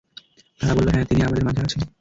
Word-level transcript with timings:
তারা 0.61 0.73
বলল, 0.75 0.87
হ্যাঁ, 0.87 1.05
তিনি 1.05 1.21
আমাদের 1.21 1.45
মাঝে 1.45 1.61
আছেন। 1.61 1.81